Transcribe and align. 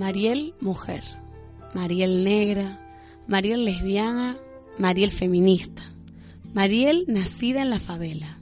Mariel 0.00 0.54
mujer, 0.60 1.04
Mariel 1.74 2.24
negra, 2.24 2.80
Mariel 3.28 3.66
lesbiana, 3.66 4.38
Mariel 4.78 5.10
feminista, 5.10 5.82
Mariel 6.54 7.04
nacida 7.06 7.60
en 7.60 7.68
la 7.68 7.78
favela, 7.78 8.38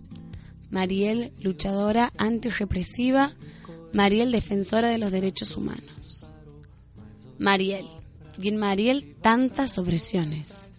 Mariel 0.71 1.33
luchadora 1.41 2.13
antirrepresiva, 2.17 3.33
Mariel 3.93 4.31
defensora 4.31 4.89
de 4.89 4.99
los 4.99 5.11
derechos 5.11 5.57
humanos. 5.57 6.31
Mariel, 7.39 7.87
y 8.39 8.49
en 8.49 8.57
Mariel 8.57 9.17
tantas 9.21 9.79
opresiones. 9.79 10.71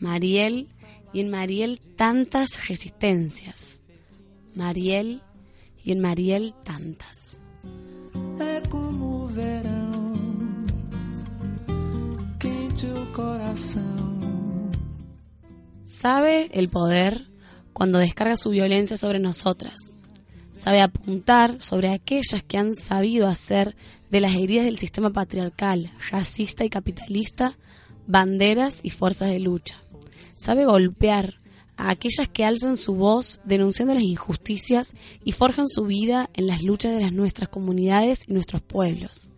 Mariel, 0.00 0.68
y 1.12 1.20
en 1.20 1.30
Mariel 1.30 1.80
tantas 1.96 2.66
resistencias. 2.66 3.82
Mariel, 4.54 5.22
y 5.84 5.92
en 5.92 6.00
Mariel 6.00 6.54
tantas. 6.64 7.40
É 8.40 8.60
como 8.68 9.24
o 9.24 9.26
verão, 9.28 10.12
quente 12.38 12.86
o 12.86 13.12
coração. 13.12 14.08
Sabe 15.84 16.48
el 16.52 16.68
poder 16.68 17.28
cuando 17.72 17.98
descarga 17.98 18.36
su 18.36 18.50
violencia 18.50 18.96
sobre 18.96 19.18
nosotras. 19.18 19.94
Sabe 20.52 20.80
apuntar 20.80 21.60
sobre 21.60 21.88
aquellas 21.88 22.42
que 22.42 22.58
han 22.58 22.74
sabido 22.74 23.26
hacer 23.26 23.76
de 24.10 24.20
las 24.20 24.34
heridas 24.34 24.64
del 24.64 24.78
sistema 24.78 25.10
patriarcal, 25.10 25.92
racista 26.10 26.64
y 26.64 26.70
capitalista 26.70 27.56
banderas 28.08 28.80
y 28.82 28.90
fuerzas 28.90 29.30
de 29.30 29.38
lucha. 29.38 29.76
Sabe 30.34 30.64
golpear 30.64 31.34
a 31.76 31.90
aquellas 31.90 32.28
que 32.28 32.44
alzan 32.44 32.76
su 32.76 32.96
voz 32.96 33.38
denunciando 33.44 33.94
las 33.94 34.02
injusticias 34.02 34.94
y 35.22 35.32
forjan 35.32 35.68
su 35.68 35.84
vida 35.84 36.28
en 36.34 36.48
las 36.48 36.62
luchas 36.62 36.92
de 36.92 37.02
las 37.02 37.12
nuestras 37.12 37.48
comunidades 37.48 38.24
y 38.26 38.32
nuestros 38.32 38.62
pueblos. 38.62 39.30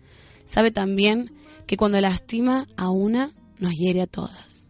Sabe 0.46 0.70
también 0.70 1.32
que 1.66 1.76
cuando 1.76 2.00
lastima 2.00 2.66
a 2.76 2.88
una, 2.88 3.32
nos 3.58 3.74
hiere 3.74 4.00
a 4.00 4.06
todas. 4.06 4.68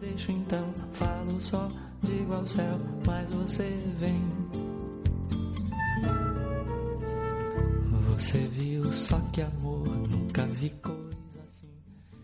Deixo 0.00 0.32
então, 0.32 0.64
falo 0.94 1.38
só, 1.40 1.70
digo 2.02 2.32
ao 2.32 2.46
céu, 2.46 2.78
mas 3.04 3.28
você 3.28 3.68
vem. 3.98 4.18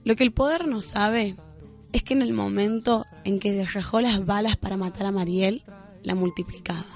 Lo 0.05 0.15
que 0.15 0.25
el 0.25 0.33
poder 0.33 0.69
no 0.69 0.81
sabe 0.81 1.37
es 1.93 2.03
que 2.03 2.15
en 2.15 2.23
el 2.23 2.33
momento 2.33 3.07
en 3.25 3.39
que 3.39 3.53
derrajó 3.53 4.01
las 4.01 4.25
balas 4.25 4.57
para 4.57 4.77
matar 4.77 5.07
a 5.07 5.13
Mariel, 5.13 5.65
la 6.03 6.15
multiplicaba. 6.15 6.87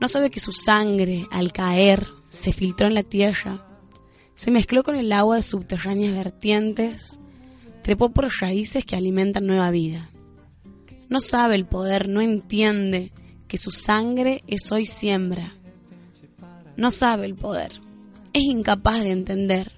No 0.00 0.08
sabe 0.08 0.30
que 0.30 0.38
su 0.38 0.52
sangre, 0.52 1.26
al 1.30 1.52
caer, 1.52 2.06
se 2.28 2.52
filtró 2.52 2.86
en 2.86 2.94
la 2.94 3.02
tierra, 3.02 3.66
se 4.34 4.50
mezcló 4.50 4.84
con 4.84 4.94
el 4.96 5.10
agua 5.12 5.36
de 5.36 5.42
subterráneas 5.42 6.14
vertientes, 6.14 7.20
trepó 7.82 8.10
por 8.10 8.28
raíces 8.40 8.84
que 8.84 8.96
alimentan 8.96 9.46
nueva 9.46 9.70
vida. 9.70 10.10
No 11.08 11.20
sabe 11.20 11.54
el 11.54 11.66
poder, 11.66 12.08
no 12.08 12.20
entiende 12.20 13.12
que 13.48 13.58
su 13.58 13.70
sangre 13.70 14.42
es 14.46 14.70
hoy 14.70 14.86
siembra. 14.86 15.55
No 16.76 16.90
sabe 16.90 17.26
el 17.26 17.34
poder, 17.34 17.72
es 18.32 18.44
incapaz 18.44 19.02
de 19.02 19.10
entender 19.10 19.72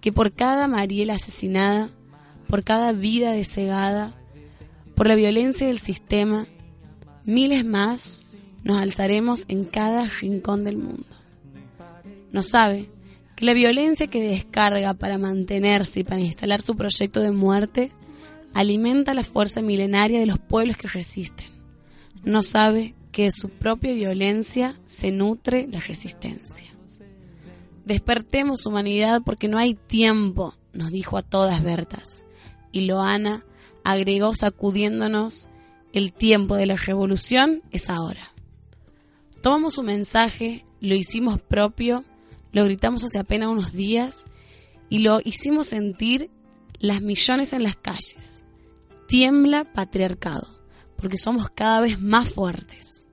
que 0.00 0.12
por 0.12 0.32
cada 0.32 0.68
Mariel 0.68 1.10
asesinada, 1.10 1.90
por 2.48 2.62
cada 2.62 2.92
vida 2.92 3.32
desegada, 3.32 4.12
por 4.94 5.08
la 5.08 5.14
violencia 5.14 5.66
del 5.66 5.78
sistema, 5.78 6.46
miles 7.24 7.64
más 7.64 8.36
nos 8.62 8.80
alzaremos 8.80 9.44
en 9.48 9.64
cada 9.64 10.06
rincón 10.06 10.64
del 10.64 10.76
mundo. 10.76 11.06
No 12.32 12.42
sabe 12.42 12.88
que 13.34 13.44
la 13.44 13.52
violencia 13.52 14.06
que 14.06 14.22
descarga 14.22 14.94
para 14.94 15.18
mantenerse 15.18 16.00
y 16.00 16.04
para 16.04 16.20
instalar 16.20 16.62
su 16.62 16.76
proyecto 16.76 17.20
de 17.20 17.30
muerte 17.30 17.92
alimenta 18.54 19.14
la 19.14 19.22
fuerza 19.22 19.60
milenaria 19.60 20.18
de 20.18 20.26
los 20.26 20.38
pueblos 20.38 20.76
que 20.76 20.88
resisten. 20.88 21.48
No 22.24 22.42
sabe 22.42 22.94
que 23.16 23.22
de 23.22 23.32
su 23.32 23.48
propia 23.48 23.94
violencia 23.94 24.78
se 24.84 25.10
nutre 25.10 25.66
la 25.68 25.80
resistencia. 25.80 26.66
Despertemos 27.86 28.66
humanidad 28.66 29.22
porque 29.24 29.48
no 29.48 29.56
hay 29.56 29.72
tiempo, 29.72 30.54
nos 30.74 30.90
dijo 30.90 31.16
a 31.16 31.22
todas 31.22 31.64
Bertas. 31.64 32.26
Y 32.72 32.82
Loana 32.82 33.42
agregó 33.84 34.34
sacudiéndonos, 34.34 35.48
el 35.94 36.12
tiempo 36.12 36.56
de 36.56 36.66
la 36.66 36.76
revolución 36.76 37.62
es 37.70 37.88
ahora. 37.88 38.34
Tomamos 39.40 39.76
su 39.76 39.82
mensaje, 39.82 40.66
lo 40.82 40.94
hicimos 40.94 41.40
propio, 41.40 42.04
lo 42.52 42.64
gritamos 42.64 43.02
hace 43.02 43.18
apenas 43.18 43.48
unos 43.48 43.72
días 43.72 44.26
y 44.90 44.98
lo 44.98 45.20
hicimos 45.24 45.68
sentir 45.68 46.28
las 46.80 47.00
millones 47.00 47.54
en 47.54 47.62
las 47.62 47.76
calles. 47.76 48.44
Tiembla 49.08 49.64
patriarcado, 49.64 50.60
porque 50.96 51.16
somos 51.16 51.48
cada 51.48 51.80
vez 51.80 51.98
más 51.98 52.30
fuertes. 52.30 53.05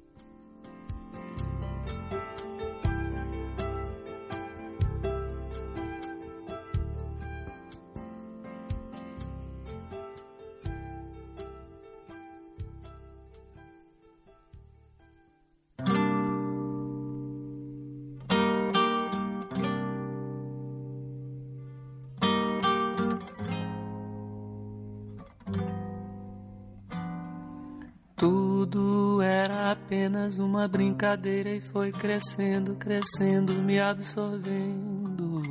Tudo 28.63 29.21
era 29.21 29.71
apenas 29.71 30.37
uma 30.37 30.69
brincadeira 30.69 31.49
e 31.49 31.59
foi 31.59 31.91
crescendo, 31.91 32.75
crescendo, 32.75 33.53
me 33.55 33.77
absorvendo. 33.77 35.41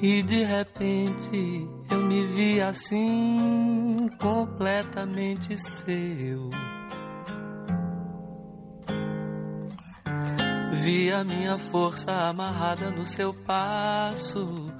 E 0.00 0.22
de 0.22 0.44
repente 0.44 1.68
eu 1.90 2.00
me 2.02 2.24
vi 2.26 2.60
assim, 2.60 4.08
completamente 4.20 5.58
seu. 5.58 6.48
Vi 10.84 11.10
a 11.10 11.24
minha 11.24 11.58
força 11.58 12.12
amarrada 12.12 12.92
no 12.92 13.04
seu 13.04 13.34
passo. 13.34 14.72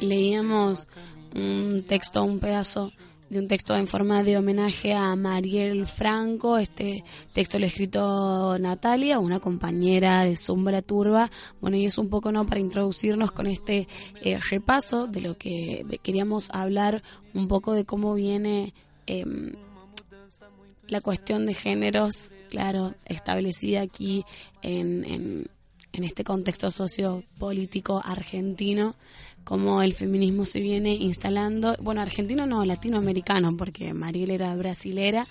Leíamos 0.00 0.88
un 1.36 1.84
texto, 1.86 2.24
un 2.24 2.40
pedazo 2.40 2.90
de 3.28 3.38
un 3.40 3.48
texto 3.48 3.76
en 3.76 3.86
forma 3.86 4.22
de 4.22 4.36
homenaje 4.36 4.92
a 4.92 5.14
Mariel 5.16 5.86
Franco. 5.86 6.58
Este 6.58 7.04
texto 7.32 7.58
lo 7.58 7.64
ha 7.64 7.68
escrito 7.68 8.58
Natalia, 8.58 9.18
una 9.18 9.40
compañera 9.40 10.24
de 10.24 10.36
Sombra 10.36 10.82
Turba. 10.82 11.30
Bueno, 11.60 11.76
y 11.76 11.86
es 11.86 11.98
un 11.98 12.08
poco 12.08 12.30
no 12.30 12.46
para 12.46 12.60
introducirnos 12.60 13.32
con 13.32 13.46
este 13.46 13.88
eh, 14.22 14.38
repaso 14.50 15.06
de 15.06 15.20
lo 15.20 15.36
que 15.36 15.84
queríamos 16.02 16.50
hablar 16.50 17.02
un 17.34 17.48
poco 17.48 17.74
de 17.74 17.84
cómo 17.84 18.14
viene 18.14 18.74
em, 19.06 19.54
la 20.86 21.00
cuestión 21.00 21.46
de 21.46 21.54
géneros, 21.54 22.36
claro, 22.48 22.94
establecida 23.06 23.80
aquí 23.80 24.24
en, 24.62 25.48
en 25.92 26.04
este 26.04 26.24
contexto 26.24 26.70
sociopolítico 26.70 28.00
argentino, 28.04 28.94
cómo 29.44 29.80
el 29.82 29.94
feminismo 29.94 30.44
se 30.44 30.60
viene 30.60 30.92
instalando, 30.94 31.76
bueno, 31.80 32.00
argentino 32.02 32.46
no, 32.46 32.64
latinoamericano, 32.64 33.56
porque 33.56 33.94
Mariel 33.94 34.30
era 34.30 34.54
brasilera, 34.56 35.24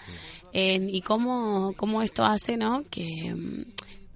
en- 0.53 0.89
y 0.89 1.01
cómo, 1.01 1.73
cómo 1.77 2.01
esto 2.01 2.25
hace, 2.25 2.57
¿no? 2.57 2.83
Que, 2.89 3.35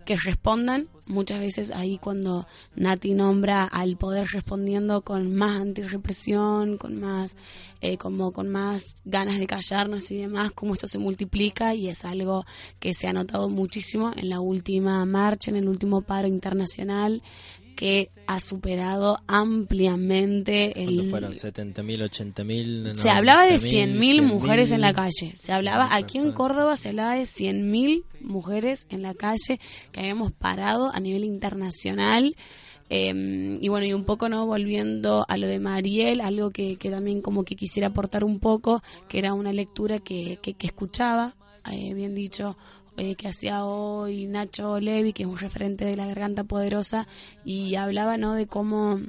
que 0.09 0.15
respondan. 0.15 0.87
Muchas 1.05 1.39
veces 1.39 1.69
ahí 1.69 1.99
cuando 1.99 2.47
Nati 2.75 3.13
nombra 3.13 3.65
al 3.65 3.95
poder 3.95 4.25
respondiendo 4.25 5.03
con 5.03 5.35
más 5.35 5.61
antirrepresión, 5.61 6.79
con 6.79 6.99
más, 6.99 7.35
eh, 7.81 7.97
como 7.97 8.31
con 8.31 8.49
más 8.49 8.95
ganas 9.05 9.37
de 9.37 9.45
callarnos 9.45 10.09
y 10.09 10.17
demás, 10.17 10.51
cómo 10.55 10.73
esto 10.73 10.87
se 10.87 10.97
multiplica 10.97 11.75
y 11.75 11.89
es 11.89 12.05
algo 12.05 12.43
que 12.79 12.95
se 12.95 13.07
ha 13.07 13.13
notado 13.13 13.49
muchísimo 13.49 14.11
en 14.15 14.29
la 14.29 14.39
última 14.39 15.05
marcha, 15.05 15.51
en 15.51 15.57
el 15.57 15.69
último 15.69 16.01
paro 16.01 16.27
internacional 16.27 17.21
que 17.79 18.11
ha 18.27 18.41
superado 18.41 19.19
ampliamente 19.25 20.83
el... 20.83 21.09
fueron? 21.09 21.35
¿70.000, 21.35 22.09
80.000? 22.09 22.95
Se 22.95 23.09
hablaba 23.09 23.45
de 23.45 23.55
100.000 23.55 24.21
mujeres 24.21 24.71
en 24.71 24.81
la 24.81 24.93
calle. 24.93 25.31
Se 25.37 25.53
hablaba, 25.53 25.95
aquí 25.95 26.17
en 26.17 26.33
Córdoba 26.33 26.75
se 26.75 26.89
hablaba 26.89 27.13
de 27.13 27.21
100.000 27.21 28.03
mujeres 28.19 28.85
en 28.89 29.01
la 29.01 29.13
calle 29.13 29.61
que 29.93 30.01
habíamos 30.01 30.33
parado 30.33 30.91
a 30.93 30.99
nivel 30.99 31.23
internacional. 31.23 32.35
Eh, 32.89 33.57
y 33.61 33.69
bueno, 33.69 33.85
y 33.85 33.93
un 33.93 34.03
poco 34.03 34.27
no 34.27 34.45
volviendo 34.45 35.23
a 35.29 35.37
lo 35.37 35.47
de 35.47 35.61
Mariel, 35.61 36.19
algo 36.19 36.49
que, 36.49 36.75
que 36.75 36.89
también 36.89 37.21
como 37.21 37.45
que 37.45 37.55
quisiera 37.55 37.87
aportar 37.87 38.25
un 38.25 38.41
poco, 38.41 38.83
que 39.07 39.19
era 39.19 39.33
una 39.33 39.53
lectura 39.53 39.99
que, 39.99 40.37
que, 40.41 40.67
escuchaba, 40.67 41.33
eh, 41.71 41.93
bien 41.93 42.13
dicho, 42.13 42.57
eh, 42.99 43.15
que 43.15 43.27
hacía 43.27 43.65
hoy 43.65 44.27
Nacho 44.27 44.79
Levi, 44.79 45.13
que 45.13 45.23
es 45.23 45.29
un 45.29 45.37
referente 45.37 45.85
de 45.85 45.95
la 45.95 46.05
garganta 46.05 46.43
poderosa, 46.43 47.07
y 47.45 47.75
hablaba 47.75 48.17
¿no? 48.17 48.33
de 48.33 48.47
cómo 48.47 48.99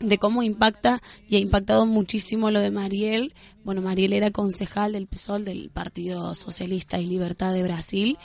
de 0.00 0.18
cómo 0.18 0.42
impacta 0.42 1.02
y 1.28 1.36
ha 1.36 1.38
impactado 1.40 1.84
muchísimo 1.86 2.50
lo 2.50 2.60
de 2.60 2.70
Mariel. 2.70 3.34
Bueno, 3.64 3.82
Mariel 3.82 4.12
era 4.12 4.30
concejal 4.30 4.92
del 4.92 5.06
PSOL, 5.06 5.44
del 5.44 5.70
Partido 5.70 6.34
Socialista 6.34 7.00
y 7.00 7.06
Libertad 7.06 7.52
de 7.52 7.62
Brasil, 7.62 8.16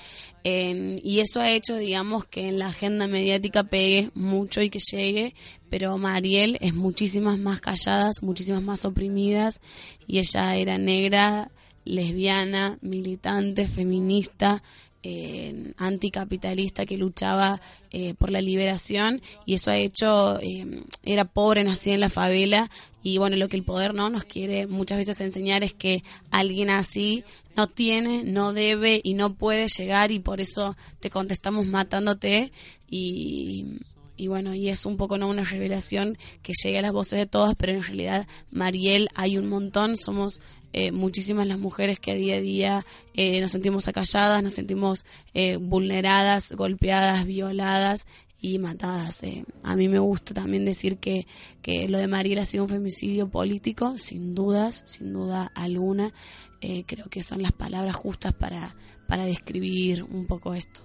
y 0.43 1.19
eso 1.19 1.41
ha 1.41 1.49
hecho, 1.51 1.75
digamos, 1.75 2.25
que 2.25 2.47
en 2.47 2.59
la 2.59 2.67
agenda 2.67 3.07
mediática 3.07 3.63
pegue 3.63 4.11
mucho 4.13 4.61
y 4.61 4.69
que 4.69 4.79
llegue, 4.79 5.35
pero 5.69 5.97
Mariel 5.97 6.57
es 6.61 6.73
muchísimas 6.73 7.39
más 7.39 7.59
calladas, 7.59 8.21
muchísimas 8.21 8.61
más 8.61 8.85
oprimidas, 8.85 9.59
y 10.07 10.19
ella 10.19 10.55
era 10.55 10.77
negra, 10.77 11.51
lesbiana, 11.85 12.77
militante, 12.81 13.67
feminista, 13.67 14.63
eh, 15.05 15.73
anticapitalista 15.77 16.85
que 16.85 16.95
luchaba 16.95 17.59
eh, 17.91 18.13
por 18.13 18.31
la 18.31 18.39
liberación 18.39 19.21
y 19.45 19.55
eso 19.55 19.69
ha 19.69 19.75
hecho, 19.75 20.39
eh, 20.39 20.81
era 21.03 21.25
pobre, 21.25 21.65
nacida 21.65 21.93
en 21.95 21.99
la 21.99 22.09
favela 22.09 22.71
y 23.03 23.17
bueno, 23.17 23.35
lo 23.35 23.49
que 23.49 23.57
el 23.57 23.65
poder 23.65 23.93
no 23.93 24.09
nos 24.09 24.23
quiere 24.23 24.65
muchas 24.65 24.97
veces 24.97 25.19
enseñar 25.19 25.61
es 25.61 25.73
que 25.73 26.03
alguien 26.31 26.69
así 26.69 27.25
no 27.57 27.67
tiene, 27.67 28.23
no 28.23 28.53
debe 28.53 29.01
y 29.03 29.13
no 29.13 29.33
puede 29.33 29.67
llegar 29.67 30.11
y 30.11 30.19
por 30.19 30.39
eso 30.39 30.77
te 31.01 31.09
contestamos 31.09 31.65
matándote 31.65 32.53
y, 32.89 33.79
y 34.15 34.27
bueno, 34.27 34.55
y 34.55 34.69
es 34.69 34.85
un 34.85 34.95
poco 34.95 35.17
no 35.17 35.27
una 35.27 35.43
revelación 35.43 36.17
que 36.41 36.53
llegue 36.63 36.79
a 36.79 36.81
las 36.81 36.93
voces 36.93 37.19
de 37.19 37.25
todas, 37.25 37.55
pero 37.55 37.73
en 37.73 37.83
realidad 37.83 38.25
Mariel 38.51 39.09
hay 39.15 39.37
un 39.37 39.49
montón, 39.49 39.97
somos 39.97 40.39
eh, 40.73 40.91
muchísimas 40.91 41.47
las 41.47 41.59
mujeres 41.59 41.99
que 41.99 42.11
a 42.11 42.15
día 42.15 42.35
a 42.35 42.41
día 42.41 42.85
eh, 43.13 43.39
nos 43.39 43.51
sentimos 43.51 43.87
acalladas, 43.87 44.41
nos 44.43 44.53
sentimos 44.53 45.05
eh, 45.33 45.57
vulneradas, 45.57 46.51
golpeadas, 46.51 47.25
violadas 47.25 48.07
y 48.41 48.59
matadas. 48.59 49.21
A 49.63 49.75
mí 49.75 49.87
me 49.87 49.99
gusta 49.99 50.33
también 50.33 50.65
decir 50.65 50.97
que, 50.97 51.27
que 51.61 51.87
lo 51.87 51.97
de 51.97 52.07
Mariela 52.07 52.41
ha 52.41 52.45
sido 52.45 52.63
un 52.63 52.69
femicidio 52.69 53.29
político, 53.29 53.97
sin 53.97 54.35
dudas, 54.35 54.83
sin 54.85 55.13
duda 55.13 55.51
alguna. 55.55 56.11
creo 56.59 57.05
que 57.09 57.23
son 57.23 57.41
las 57.41 57.53
palabras 57.53 57.95
justas 57.95 58.33
para, 58.33 58.75
para 59.07 59.25
describir 59.25 60.03
un 60.03 60.25
poco 60.27 60.53
esto. 60.55 60.81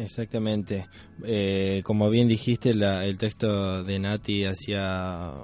Exactamente. 0.00 0.88
Eh, 1.24 1.82
como 1.84 2.08
bien 2.08 2.26
dijiste, 2.26 2.70
el 2.70 3.18
texto 3.18 3.84
de 3.84 3.98
Nati 3.98 4.46
hacía 4.46 5.34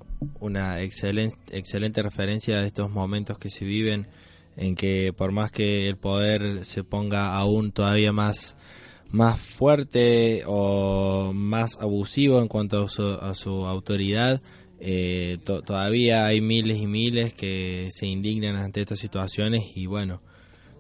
una 0.41 0.81
excelente, 0.81 2.03
referencia 2.03 2.57
a 2.57 2.67
estos 2.67 2.91
momentos 2.91 3.39
que 3.39 3.51
se 3.51 3.67
viven 3.67 4.09
en 4.57 4.75
que 4.75 5.13
por 5.13 5.33
más 5.33 5.51
que 5.51 5.87
el 5.87 5.99
poder 5.99 6.65
se 6.65 6.85
ponga 6.85 7.37
aún 7.37 7.73
todavía 7.73 8.13
más 8.13 8.57
más 9.11 9.39
fuerte 9.39 10.43
o 10.47 11.33
más 11.35 11.79
abusivo 11.79 12.41
en 12.41 12.49
cuanto 12.49 12.87
a 12.87 13.35
su, 13.35 13.67
autoridad, 13.67 14.43
eh, 14.81 15.39
todavía 15.45 16.27
hay 16.27 16.41
miles 16.41 16.79
y 16.79 16.87
miles 16.87 17.33
que 17.33 17.89
se 17.91 18.07
indignan 18.07 18.57
ante 18.57 18.81
estas 18.81 18.99
situaciones 18.99 19.77
y 19.77 19.87
bueno, 19.87 20.23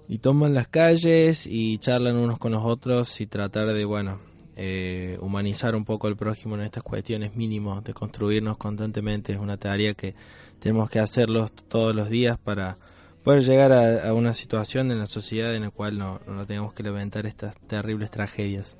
y 0.08 0.18
toman 0.18 0.54
las 0.54 0.68
calles 0.68 1.46
y 1.46 1.78
charlan 1.78 2.16
unos 2.16 2.38
con 2.38 2.52
los 2.52 2.64
otros 2.64 3.20
y 3.20 3.26
tratar 3.26 3.72
de, 3.72 3.84
bueno, 3.84 4.20
eh, 4.56 5.18
humanizar 5.20 5.74
un 5.74 5.84
poco 5.84 6.06
al 6.06 6.16
prójimo 6.16 6.54
en 6.54 6.62
estas 6.62 6.82
cuestiones 6.82 7.36
mínimos, 7.36 7.82
de 7.84 7.92
construirnos 7.92 8.56
constantemente. 8.56 9.32
Es 9.32 9.38
una 9.38 9.56
tarea 9.56 9.94
que 9.94 10.14
tenemos 10.60 10.88
que 10.88 11.00
hacerlo 11.00 11.48
todos 11.68 11.94
los 11.94 12.08
días 12.08 12.38
para 12.38 12.78
poder 13.22 13.42
llegar 13.42 13.72
a, 13.72 14.14
una 14.14 14.34
situación 14.34 14.90
en 14.92 14.98
la 15.00 15.06
sociedad 15.06 15.54
en 15.54 15.62
la 15.62 15.70
cual 15.70 15.98
no, 15.98 16.20
no 16.26 16.46
tengamos 16.46 16.72
que 16.72 16.84
levantar 16.84 17.26
estas 17.26 17.56
terribles 17.66 18.10
tragedias. 18.10 18.76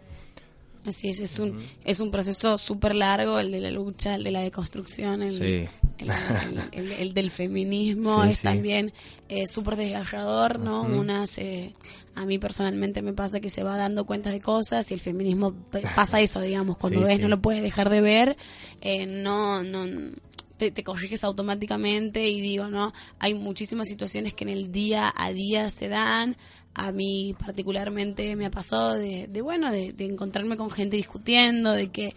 Así 0.87 1.09
es, 1.09 1.19
es 1.19 1.41
un, 1.41 1.61
es 1.85 1.99
un 1.99 2.13
proceso 2.13 2.57
súper 2.59 2.95
largo, 2.95 3.41
el 3.41 3.51
de 3.51 3.61
la 3.61 3.73
lucha, 3.73 4.15
el 4.15 4.23
de 4.23 4.31
la 4.31 4.43
deconstrucción, 4.43 5.23
el, 5.23 5.69
el, 5.99 7.15
del 7.15 7.31
feminismo, 7.31 8.25
es 8.25 8.43
también 8.43 8.93
eh, 9.29 9.47
súper 9.47 9.77
desgarrador, 9.77 10.59
¿no? 10.59 10.83
Una 10.83 11.27
se, 11.27 11.75
a 12.15 12.25
mí 12.25 12.39
personalmente 12.39 13.03
me 13.03 13.13
pasa 13.13 13.41
que 13.41 13.51
se 13.51 13.63
va 13.63 13.77
dando 13.77 14.05
cuenta 14.05 14.31
de 14.31 14.41
cosas 14.41 14.91
y 14.91 14.95
el 14.95 15.01
feminismo 15.01 15.55
pasa 15.95 16.21
eso, 16.21 16.41
digamos, 16.41 16.77
cuando 16.77 17.01
ves 17.07 17.21
no 17.21 17.29
lo 17.29 17.41
puedes 17.41 17.63
dejar 17.63 17.91
de 17.91 18.01
ver, 18.01 18.37
eh, 18.81 19.07
no, 19.07 19.63
no, 19.63 20.13
te, 20.57 20.71
te, 20.71 20.83
corriges 20.83 21.25
automáticamente 21.25 22.29
y 22.29 22.41
digo, 22.41 22.69
¿no? 22.69 22.93
Hay 23.19 23.35
muchísimas 23.35 23.89
situaciones 23.89 24.35
que 24.35 24.45
en 24.45 24.51
el 24.51 24.73
día 24.73 25.13
a 25.17 25.33
día 25.33 25.71
se 25.71 25.89
dan, 25.89 26.37
a 26.77 26.93
mí 26.93 27.35
particularmente 27.39 28.37
me 28.37 28.47
ha 28.47 28.51
pasado 28.51 28.95
de, 28.95 29.27
bueno, 29.43 29.73
de, 29.73 29.95
encontrarme 29.99 30.59
con 30.59 30.71
gente 30.71 30.97
discutiendo, 30.97 31.73
de 31.73 31.89
que 31.89 32.15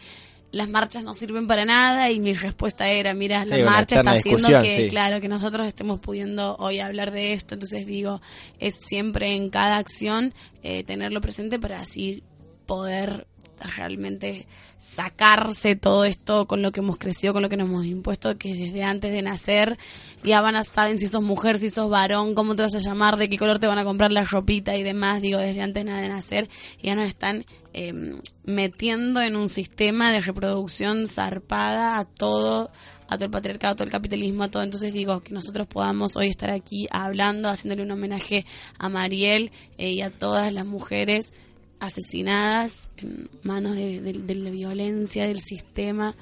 las 0.51 0.69
marchas 0.69 1.03
no 1.03 1.13
sirven 1.13 1.47
para 1.47 1.65
nada 1.65 2.09
y 2.09 2.19
mi 2.19 2.33
respuesta 2.33 2.89
era, 2.89 3.13
mira, 3.13 3.45
la 3.45 3.63
marcha 3.65 3.97
está 3.97 4.11
haciendo 4.11 4.47
que, 4.61 4.87
claro, 4.89 5.21
que 5.21 5.27
nosotros 5.27 5.67
estemos 5.67 5.99
pudiendo 5.99 6.55
hoy 6.57 6.79
hablar 6.79 7.11
de 7.11 7.33
esto. 7.33 7.55
Entonces 7.55 7.85
digo, 7.85 8.21
es 8.59 8.75
siempre 8.75 9.33
en 9.33 9.49
cada 9.49 9.77
acción 9.77 10.33
eh, 10.63 10.83
tenerlo 10.83 11.21
presente 11.21 11.59
para 11.59 11.79
así 11.79 12.23
poder 12.65 13.27
realmente 13.59 14.47
sacarse 14.77 15.75
todo 15.75 16.05
esto 16.05 16.47
con 16.47 16.61
lo 16.61 16.71
que 16.71 16.79
hemos 16.79 16.97
crecido, 16.97 17.33
con 17.33 17.41
lo 17.41 17.49
que 17.49 17.57
nos 17.57 17.69
hemos 17.69 17.85
impuesto, 17.85 18.37
que 18.37 18.53
desde 18.53 18.83
antes 18.83 19.11
de 19.11 19.21
nacer. 19.21 19.77
Ya 20.23 20.41
van 20.41 20.55
a 20.55 20.63
saber 20.63 20.99
si 20.99 21.07
sos 21.07 21.21
mujer, 21.21 21.59
si 21.59 21.69
sos 21.69 21.89
varón, 21.89 22.33
cómo 22.35 22.55
te 22.55 22.63
vas 22.63 22.75
a 22.75 22.79
llamar, 22.79 23.17
de 23.17 23.29
qué 23.29 23.37
color 23.37 23.59
te 23.59 23.67
van 23.67 23.77
a 23.77 23.83
comprar 23.83 24.11
la 24.11 24.23
ropita 24.23 24.75
y 24.75 24.83
demás, 24.83 25.21
digo, 25.21 25.39
desde 25.39 25.61
antes 25.61 25.85
de 25.85 26.09
nacer, 26.09 26.49
ya 26.81 26.95
nos 26.95 27.07
están 27.07 27.45
em, 27.73 28.19
metiendo 28.43 29.21
en 29.21 29.35
un 29.35 29.49
sistema 29.49 30.11
de 30.11 30.21
reproducción 30.21 31.07
zarpada 31.07 31.99
a 31.99 32.05
todo 32.05 32.71
a 33.09 33.17
todo 33.17 33.25
el 33.25 33.31
patriarcado, 33.31 33.73
a 33.73 33.75
todo 33.75 33.85
el 33.85 33.91
capitalismo, 33.91 34.43
a 34.43 34.51
todo. 34.51 34.61
Entonces 34.61 34.93
digo 34.93 35.21
que 35.21 35.33
nosotros 35.33 35.65
podamos 35.67 36.15
hoy 36.15 36.27
estar 36.27 36.51
aquí 36.51 36.87
hablando, 36.91 37.49
haciéndole 37.49 37.81
un 37.81 37.91
homenaje 37.91 38.45
a 38.77 38.87
Mariel 38.87 39.51
eh, 39.77 39.89
y 39.89 40.01
a 40.01 40.11
todas 40.11 40.53
las 40.53 40.65
mujeres 40.65 41.33
asesinadas 41.79 42.91
en 42.97 43.29
manos 43.43 43.75
de, 43.75 44.35
la 44.35 44.49
violencia 44.49 45.27
del 45.27 45.41
sistema 45.41 46.15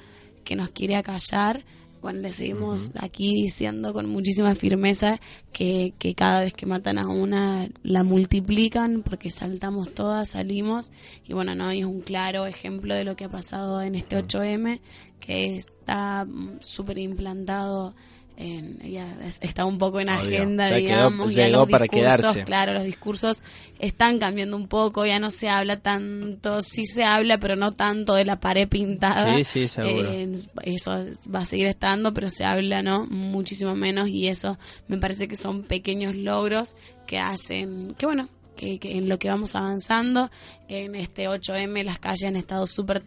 que 0.44 0.56
nos 0.56 0.70
quiere 0.70 0.96
acallar. 0.96 1.64
Bueno, 2.00 2.20
le 2.20 2.32
seguimos 2.32 2.92
aquí 3.00 3.42
diciendo 3.42 3.92
con 3.92 4.08
muchísima 4.08 4.54
firmeza 4.54 5.18
que, 5.52 5.94
que 5.98 6.14
cada 6.14 6.44
vez 6.44 6.52
que 6.52 6.64
matan 6.64 6.96
a 6.96 7.08
una 7.08 7.68
la 7.82 8.04
multiplican 8.04 9.02
porque 9.02 9.32
saltamos 9.32 9.92
todas, 9.94 10.30
salimos. 10.30 10.90
Y 11.26 11.32
bueno, 11.32 11.56
no 11.56 11.70
es 11.70 11.84
un 11.84 12.00
claro 12.00 12.46
ejemplo 12.46 12.94
de 12.94 13.04
lo 13.04 13.16
que 13.16 13.24
ha 13.24 13.30
pasado 13.30 13.82
en 13.82 13.96
este 13.96 14.16
8M, 14.16 14.80
que 15.18 15.56
está 15.56 16.24
súper 16.60 16.98
implantado 16.98 17.96
ya 18.38 19.16
está 19.40 19.64
un 19.64 19.78
poco 19.78 19.98
en 19.98 20.10
agenda, 20.10 20.70
digamos, 20.70 21.34
ya 21.34 21.48
los 21.48 21.68
para 21.68 21.88
quedarse. 21.88 22.44
claro, 22.44 22.72
los 22.72 22.84
discursos 22.84 23.42
están 23.80 24.18
cambiando 24.18 24.56
un 24.56 24.68
poco, 24.68 25.04
ya 25.04 25.18
no 25.18 25.32
se 25.32 25.48
habla 25.48 25.80
tanto, 25.80 26.62
sí 26.62 26.86
se 26.86 27.02
habla, 27.04 27.38
pero 27.38 27.56
no 27.56 27.72
tanto 27.72 28.14
de 28.14 28.24
la 28.24 28.38
pared 28.38 28.68
pintada. 28.68 29.34
Sí, 29.38 29.44
sí, 29.44 29.68
seguro. 29.68 30.12
Eh, 30.12 30.40
eso 30.62 31.06
va 31.34 31.40
a 31.40 31.46
seguir 31.46 31.66
estando, 31.66 32.14
pero 32.14 32.30
se 32.30 32.44
habla, 32.44 32.80
¿no? 32.82 33.06
Muchísimo 33.06 33.74
menos 33.74 34.08
y 34.08 34.28
eso 34.28 34.56
me 34.86 34.98
parece 34.98 35.26
que 35.26 35.36
son 35.36 35.64
pequeños 35.64 36.14
logros 36.14 36.76
que 37.06 37.18
hacen, 37.18 37.94
que 37.98 38.06
bueno, 38.06 38.28
que, 38.56 38.78
que 38.78 38.98
en 38.98 39.08
lo 39.08 39.18
que 39.18 39.28
vamos 39.28 39.56
avanzando, 39.56 40.30
en 40.68 40.94
este 40.94 41.28
8M 41.28 41.82
las 41.82 41.98
calles 41.98 42.24
han 42.24 42.36
estado 42.36 42.68
súper 42.68 43.02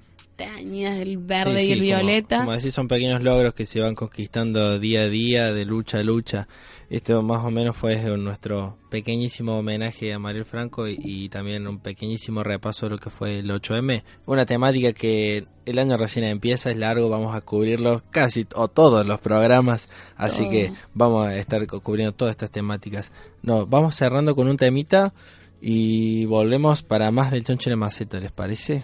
teñidas 0.55 0.97
del 0.97 1.17
verde 1.17 1.61
Sí, 1.61 1.67
y 1.67 1.71
el 1.71 1.79
sí, 1.81 1.91
como- 1.91 1.97
violeta. 2.03 2.37
Como, 2.39 2.51
decís, 2.53 2.73
son 2.73 2.87
pequeños 2.87 3.21
logros 3.23 3.53
que 3.53 3.65
se 3.65 3.79
van 3.81 3.95
conquistando 3.95 4.79
día 4.79 5.01
a 5.03 5.07
día, 5.09 5.53
de 5.53 5.65
lucha 5.65 5.99
a 5.99 6.03
lucha. 6.03 6.47
Esto 6.89 7.21
más 7.21 7.43
o 7.45 7.51
menos 7.51 7.75
fue 7.77 7.95
nuestro 8.17 8.77
pequeñísimo 8.89 9.57
homenaje 9.57 10.11
a 10.13 10.19
Mariel 10.19 10.43
Franco 10.43 10.87
y, 10.89 10.99
y 11.01 11.29
también 11.29 11.65
un 11.67 11.79
pequeñísimo 11.79 12.43
repaso 12.43 12.85
de 12.85 12.89
lo 12.91 12.97
que 12.97 13.09
fue 13.09 13.39
el 13.39 13.49
8M. 13.49 14.03
Una 14.25 14.45
temática 14.45 14.91
que 14.91 15.45
el 15.65 15.79
año 15.79 15.95
recién 15.95 16.25
empieza, 16.25 16.69
es 16.71 16.75
largo, 16.77 17.07
vamos 17.07 17.33
a 17.33 17.39
cubrirlo 17.41 18.01
casi 18.11 18.45
o 18.55 18.67
todos 18.67 19.05
los 19.05 19.19
programas, 19.21 19.87
así 20.17 20.49
que 20.49 20.71
vamos 20.93 21.27
a 21.27 21.37
estar 21.37 21.65
cu- 21.65 21.79
cubriendo 21.79 22.13
todas 22.13 22.31
estas 22.33 22.51
temáticas. 22.51 23.13
No, 23.41 23.65
vamos 23.65 23.95
cerrando 23.95 24.35
con 24.35 24.49
un 24.49 24.57
temita 24.57 25.13
y 25.61 26.25
volvemos 26.25 26.81
para 26.83 27.09
más 27.11 27.31
del 27.31 27.45
choncho 27.45 27.69
de 27.69 27.75
maceta, 27.77 28.19
¿les 28.19 28.31
parece? 28.33 28.83